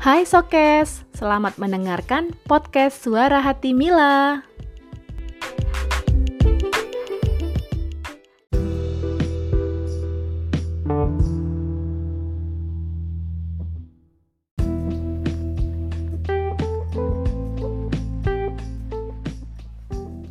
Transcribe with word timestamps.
Hai 0.00 0.24
Sokes, 0.24 1.04
selamat 1.12 1.60
mendengarkan 1.60 2.32
podcast 2.48 3.04
Suara 3.04 3.44
Hati 3.44 3.76
Mila. 3.76 4.40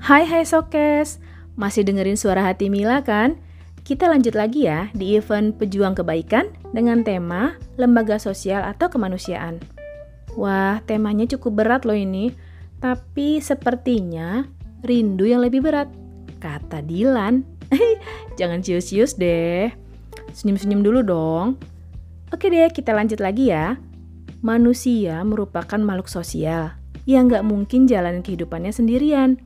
Hai 0.01 0.25
hai 0.25 0.49
Sokes, 0.49 1.21
masih 1.54 1.86
dengerin 1.86 2.17
suara 2.17 2.41
hati 2.41 2.73
Mila 2.73 3.05
kan? 3.05 3.38
Kita 3.89 4.05
lanjut 4.05 4.37
lagi 4.37 4.69
ya 4.69 4.93
di 4.93 5.17
event 5.17 5.57
Pejuang 5.57 5.97
Kebaikan 5.97 6.53
dengan 6.77 7.01
tema 7.01 7.57
Lembaga 7.73 8.21
Sosial 8.21 8.61
atau 8.61 8.86
Kemanusiaan. 8.86 9.57
Wah, 10.37 10.77
temanya 10.86 11.25
cukup 11.25 11.65
berat 11.65 11.89
loh 11.89 11.97
ini. 11.97 12.29
Tapi 12.78 13.41
sepertinya 13.41 14.45
rindu 14.86 15.25
yang 15.25 15.41
lebih 15.41 15.65
berat, 15.65 15.89
kata 16.37 16.86
Dilan. 16.86 17.41
Jangan 18.37 18.61
cius-cius 18.61 19.17
deh. 19.17 19.73
Senyum-senyum 20.37 20.86
dulu 20.86 21.01
dong. 21.01 21.57
Oke 22.29 22.53
deh, 22.53 22.69
kita 22.69 22.93
lanjut 22.93 23.17
lagi 23.17 23.50
ya. 23.50 23.73
Manusia 24.45 25.25
merupakan 25.25 25.81
makhluk 25.81 26.14
sosial 26.14 26.78
yang 27.09 27.25
nggak 27.25 27.42
mungkin 27.42 27.89
jalan 27.89 28.21
kehidupannya 28.21 28.69
sendirian. 28.69 29.42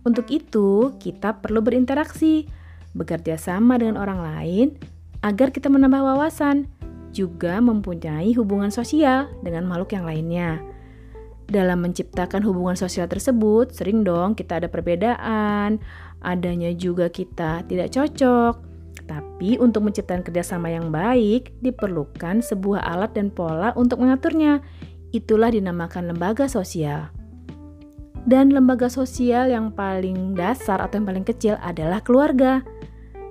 Untuk 0.00 0.32
itu, 0.32 0.96
kita 0.96 1.44
perlu 1.44 1.60
berinteraksi 1.60 2.48
bekerja 2.96 3.36
sama 3.36 3.76
dengan 3.76 4.00
orang 4.00 4.20
lain 4.24 4.66
agar 5.20 5.52
kita 5.52 5.68
menambah 5.68 6.00
wawasan, 6.00 6.66
juga 7.16 7.60
mempunyai 7.64 8.36
hubungan 8.36 8.68
sosial 8.68 9.32
dengan 9.40 9.64
makhluk 9.64 9.96
yang 9.96 10.04
lainnya. 10.04 10.60
Dalam 11.46 11.80
menciptakan 11.80 12.42
hubungan 12.42 12.74
sosial 12.74 13.06
tersebut, 13.06 13.72
sering 13.72 14.02
dong 14.02 14.34
kita 14.36 14.60
ada 14.60 14.68
perbedaan, 14.68 15.78
adanya 16.20 16.74
juga 16.76 17.08
kita 17.08 17.64
tidak 17.64 17.94
cocok. 17.94 18.54
Tapi 19.06 19.54
untuk 19.62 19.86
menciptakan 19.86 20.26
kerjasama 20.26 20.74
yang 20.74 20.90
baik, 20.90 21.54
diperlukan 21.62 22.42
sebuah 22.42 22.82
alat 22.82 23.14
dan 23.14 23.30
pola 23.30 23.70
untuk 23.78 24.02
mengaturnya. 24.02 24.58
Itulah 25.14 25.54
dinamakan 25.54 26.10
lembaga 26.10 26.50
sosial. 26.50 27.15
Dan 28.26 28.50
lembaga 28.50 28.90
sosial 28.90 29.54
yang 29.54 29.70
paling 29.70 30.34
dasar 30.34 30.82
atau 30.82 30.98
yang 30.98 31.06
paling 31.06 31.26
kecil 31.26 31.54
adalah 31.62 32.02
keluarga. 32.02 32.66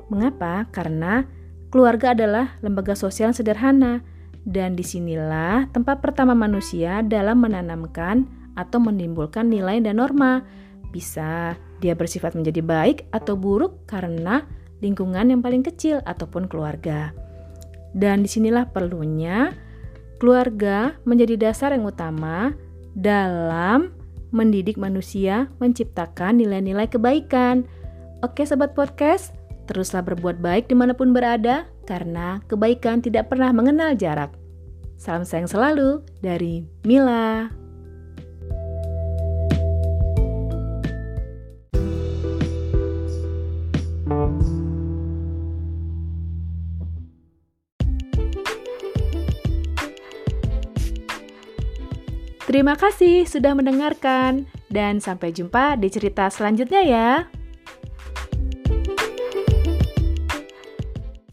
Mengapa? 0.08 0.72
Karena 0.72 1.28
keluarga 1.68 2.16
adalah 2.16 2.56
lembaga 2.64 2.96
sosial 2.96 3.36
yang 3.36 3.38
sederhana 3.38 4.00
dan 4.48 4.78
di 4.78 4.86
sinilah 4.88 5.68
tempat 5.76 6.00
pertama 6.00 6.32
manusia 6.32 7.04
dalam 7.04 7.44
menanamkan 7.44 8.24
atau 8.56 8.80
menimbulkan 8.80 9.52
nilai 9.52 9.84
dan 9.84 10.00
norma. 10.00 10.48
Bisa 10.96 11.60
dia 11.84 11.92
bersifat 11.92 12.38
menjadi 12.38 12.64
baik 12.64 13.12
atau 13.12 13.36
buruk 13.36 13.84
karena 13.84 14.48
lingkungan 14.80 15.28
yang 15.28 15.44
paling 15.44 15.66
kecil 15.66 16.00
ataupun 16.08 16.48
keluarga. 16.48 17.12
Dan 17.92 18.24
di 18.24 18.30
sinilah 18.32 18.72
perlunya 18.72 19.52
keluarga 20.22 20.96
menjadi 21.04 21.52
dasar 21.52 21.76
yang 21.76 21.84
utama 21.84 22.56
dalam 22.96 23.92
mendidik 24.34 24.80
manusia 24.80 25.50
menciptakan 25.60 26.40
nilai-nilai 26.40 26.88
kebaikan. 26.88 27.68
Oke 28.24 28.48
sobat 28.48 28.74
podcast, 28.74 29.36
Teruslah 29.66 30.06
berbuat 30.06 30.38
baik 30.42 30.70
di 30.70 30.76
mana 30.78 30.94
pun 30.94 31.10
berada, 31.10 31.66
karena 31.90 32.42
kebaikan 32.46 33.02
tidak 33.02 33.34
pernah 33.34 33.50
mengenal 33.50 33.98
jarak. 33.98 34.34
Salam 34.96 35.26
sayang 35.26 35.50
selalu 35.50 36.06
dari 36.22 36.64
Mila. 36.86 37.65
Terima 52.46 52.78
kasih 52.78 53.26
sudah 53.26 53.58
mendengarkan, 53.58 54.46
dan 54.70 55.02
sampai 55.02 55.34
jumpa 55.34 55.82
di 55.82 55.90
cerita 55.90 56.30
selanjutnya 56.30 56.82
ya. 56.86 57.10